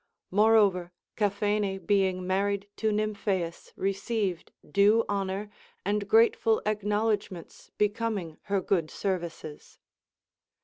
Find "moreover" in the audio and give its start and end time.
0.31-0.93